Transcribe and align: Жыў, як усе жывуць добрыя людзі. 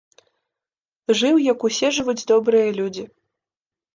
Жыў, 1.19 1.35
як 1.51 1.59
усе 1.69 1.87
жывуць 1.97 2.25
добрыя 2.31 2.69
людзі. 2.79 3.05